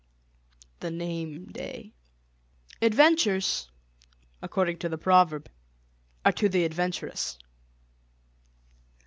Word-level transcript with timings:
THE 0.79 0.89
NAME 0.89 1.45
DAY 1.51 1.93
Adventures, 2.81 3.69
according 4.41 4.79
to 4.79 4.89
the 4.89 4.97
proverb, 4.97 5.47
are 6.25 6.31
to 6.33 6.49
the 6.49 6.63
adventurous. 6.65 7.37